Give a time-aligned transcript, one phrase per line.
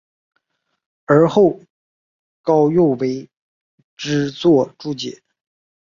[1.05, 1.59] 而后
[2.41, 3.29] 高诱为
[3.95, 5.21] 之作注解。